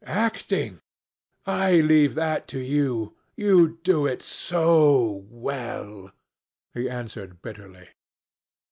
[0.07, 0.81] "Acting!
[1.45, 3.15] I leave that to you.
[3.35, 6.11] You do it so well,"
[6.73, 7.87] he answered bitterly.